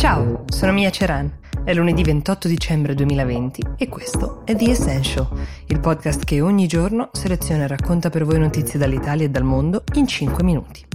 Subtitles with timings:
[0.00, 1.30] Ciao, sono Mia Ceran.
[1.62, 5.28] È lunedì 28 dicembre 2020 e questo è The Essential,
[5.66, 9.84] il podcast che ogni giorno seleziona e racconta per voi notizie dall'Italia e dal mondo
[9.96, 10.86] in 5 minuti.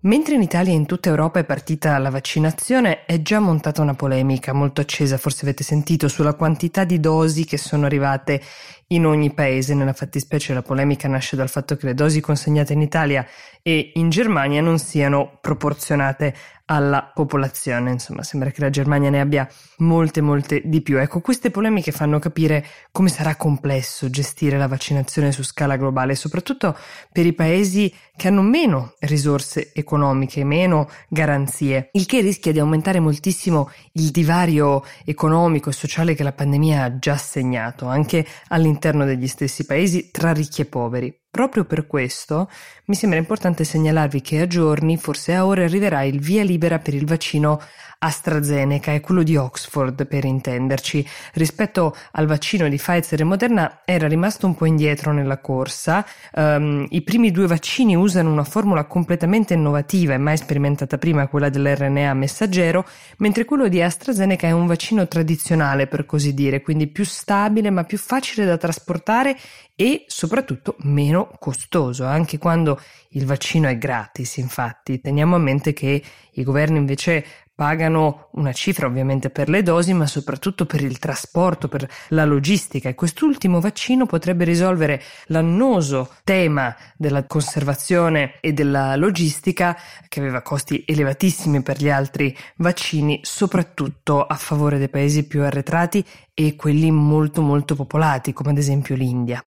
[0.00, 3.94] Mentre in Italia e in tutta Europa è partita la vaccinazione, è già montata una
[3.94, 8.40] polemica molto accesa, forse avete sentito, sulla quantità di dosi che sono arrivate
[8.88, 9.74] in ogni paese.
[9.74, 13.26] Nella fattispecie la polemica nasce dal fatto che le dosi consegnate in Italia
[13.62, 16.34] e in Germania non siano proporzionate
[16.66, 17.90] alla popolazione.
[17.90, 20.98] Insomma, sembra che la Germania ne abbia molte, molte di più.
[20.98, 26.76] Ecco, queste polemiche fanno capire come sarà complesso gestire la vaccinazione su scala globale, soprattutto
[27.12, 32.98] per i paesi che hanno meno risorse economiche, meno garanzie, il che rischia di aumentare
[33.00, 39.28] moltissimo il divario economico e sociale che la pandemia ha già segnato, anche all'interno degli
[39.28, 41.25] stessi paesi, tra ricchi e poveri.
[41.36, 42.48] Proprio per questo
[42.86, 46.94] mi sembra importante segnalarvi che a giorni, forse a ore, arriverà il via libera per
[46.94, 47.60] il vaccino
[47.98, 51.06] AstraZeneca e quello di Oxford per intenderci.
[51.34, 56.06] Rispetto al vaccino di Pfizer e Moderna era rimasto un po' indietro nella corsa.
[56.32, 61.50] Um, I primi due vaccini usano una formula completamente innovativa e mai sperimentata prima, quella
[61.50, 62.86] dell'RNA messaggero,
[63.18, 67.84] mentre quello di AstraZeneca è un vaccino tradizionale per così dire, quindi più stabile ma
[67.84, 69.36] più facile da trasportare
[69.76, 75.00] e soprattutto meno costoso, anche quando il vaccino è gratis, infatti.
[75.00, 77.24] Teniamo a mente che i governi invece
[77.56, 82.90] pagano una cifra ovviamente per le dosi, ma soprattutto per il trasporto, per la logistica
[82.90, 90.84] e quest'ultimo vaccino potrebbe risolvere l'annoso tema della conservazione e della logistica che aveva costi
[90.86, 96.04] elevatissimi per gli altri vaccini, soprattutto a favore dei paesi più arretrati
[96.34, 99.42] e quelli molto molto popolati, come ad esempio l'India.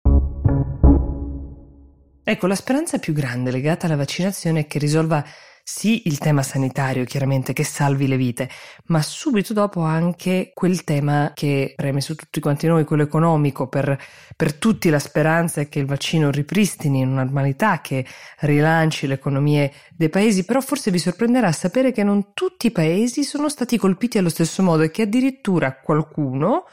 [2.28, 5.24] Ecco, la speranza più grande legata alla vaccinazione è che risolva
[5.62, 8.50] sì il tema sanitario, chiaramente, che salvi le vite,
[8.86, 13.96] ma subito dopo anche quel tema che preme su tutti quanti noi, quello economico, per,
[14.34, 18.04] per tutti la speranza è che il vaccino ripristini una normalità, che
[18.40, 23.22] rilanci le economie dei paesi, però forse vi sorprenderà sapere che non tutti i paesi
[23.22, 26.64] sono stati colpiti allo stesso modo e che addirittura qualcuno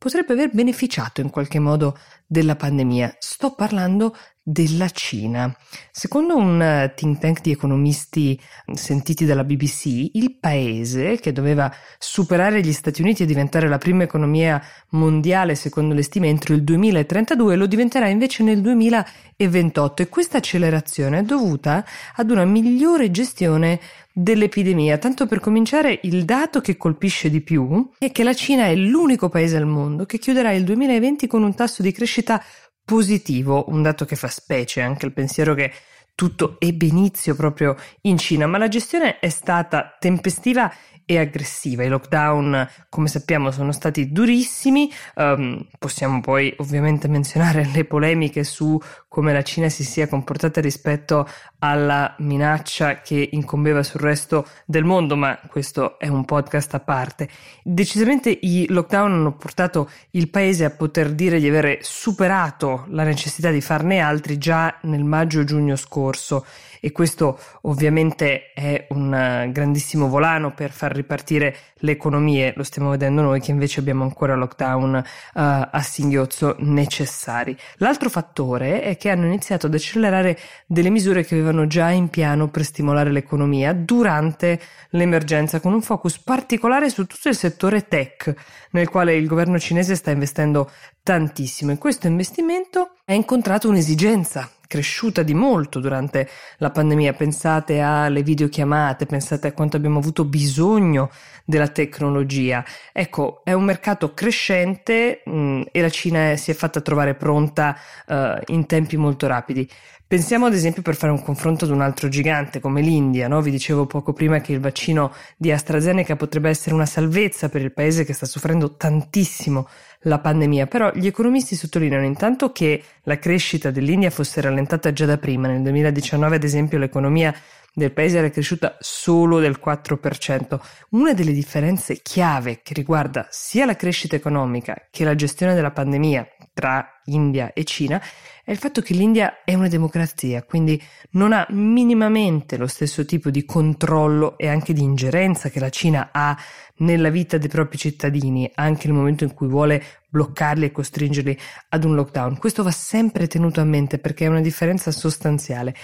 [0.00, 3.16] potrebbe aver beneficiato in qualche modo della pandemia.
[3.18, 4.16] Sto parlando
[4.50, 5.54] della Cina.
[5.92, 8.38] Secondo un eh, think tank di economisti
[8.72, 14.02] sentiti dalla BBC, il paese che doveva superare gli Stati Uniti e diventare la prima
[14.02, 20.38] economia mondiale secondo le stime entro il 2032 lo diventerà invece nel 2028 e questa
[20.38, 21.84] accelerazione è dovuta
[22.16, 23.78] ad una migliore gestione
[24.12, 24.98] dell'epidemia.
[24.98, 29.28] Tanto per cominciare, il dato che colpisce di più è che la Cina è l'unico
[29.28, 32.42] paese al mondo che chiuderà il 2020 con un tasso di crescita
[32.84, 35.72] positivo, un dato che fa specie anche il pensiero che
[36.14, 40.70] tutto ebbe inizio proprio in Cina, ma la gestione è stata tempestiva
[41.10, 41.82] e aggressiva.
[41.82, 44.88] I lockdown, come sappiamo, sono stati durissimi.
[45.16, 51.28] Um, possiamo poi ovviamente menzionare le polemiche su come la Cina si sia comportata rispetto
[51.58, 57.28] alla minaccia che incombeva sul resto del mondo, ma questo è un podcast a parte.
[57.64, 63.50] Decisamente i lockdown hanno portato il paese a poter dire di avere superato la necessità
[63.50, 66.46] di farne altri già nel maggio-giugno scorso
[66.80, 73.22] e questo ovviamente è un grandissimo volano per far ripartire le economie, lo stiamo vedendo
[73.22, 75.02] noi che invece abbiamo ancora lockdown uh,
[75.32, 77.56] a singhiozzo necessari.
[77.76, 82.48] L'altro fattore è che hanno iniziato ad accelerare delle misure che avevano già in piano
[82.48, 88.34] per stimolare l'economia durante l'emergenza con un focus particolare su tutto il settore tech
[88.72, 90.70] nel quale il governo cinese sta investendo
[91.02, 97.12] tantissimo e questo investimento ha incontrato un'esigenza cresciuta di molto durante la pandemia.
[97.14, 101.10] Pensate alle videochiamate, pensate a quanto abbiamo avuto bisogno
[101.44, 102.64] della tecnologia.
[102.92, 107.76] Ecco, è un mercato crescente mh, mm, e la Cina si è fatta trovare pronta
[108.06, 108.14] uh,
[108.52, 109.68] in tempi molto rapidi.
[110.10, 113.40] Pensiamo ad esempio per fare un confronto ad un altro gigante come l'India, no?
[113.40, 117.72] vi dicevo poco prima che il vaccino di AstraZeneca potrebbe essere una salvezza per il
[117.72, 119.68] paese che sta soffrendo tantissimo
[120.00, 125.16] la pandemia, però gli economisti sottolineano intanto che la crescita dell'India fosse rallentata già da
[125.16, 127.32] prima, nel 2019 ad esempio l'economia
[127.72, 130.58] del paese era cresciuta solo del 4%.
[130.88, 136.26] Una delle differenze chiave che riguarda sia la crescita economica che la gestione della pandemia
[136.60, 138.00] tra India e Cina
[138.44, 140.80] è il fatto che l'India è una democrazia, quindi
[141.12, 146.10] non ha minimamente lo stesso tipo di controllo e anche di ingerenza che la Cina
[146.12, 146.36] ha
[146.78, 151.38] nella vita dei propri cittadini, anche nel momento in cui vuole bloccarli e costringerli
[151.70, 152.36] ad un lockdown.
[152.36, 155.74] Questo va sempre tenuto a mente perché è una differenza sostanziale.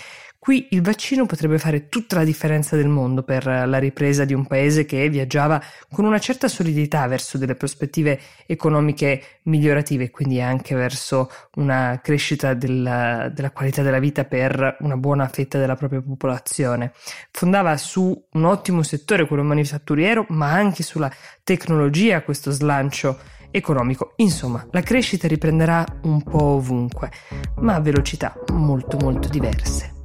[0.46, 4.46] Qui il vaccino potrebbe fare tutta la differenza del mondo per la ripresa di un
[4.46, 5.60] paese che viaggiava
[5.90, 13.28] con una certa solidità verso delle prospettive economiche migliorative, quindi anche verso una crescita della,
[13.34, 16.92] della qualità della vita per una buona fetta della propria popolazione.
[17.32, 21.12] Fondava su un ottimo settore, quello manifatturiero, ma anche sulla
[21.42, 23.18] tecnologia questo slancio
[23.50, 24.12] economico.
[24.18, 27.10] Insomma, la crescita riprenderà un po' ovunque,
[27.56, 29.95] ma a velocità molto molto diverse.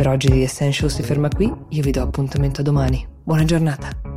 [0.00, 3.06] Per oggi Essential si ferma qui, io vi do appuntamento a domani.
[3.22, 4.09] Buona giornata!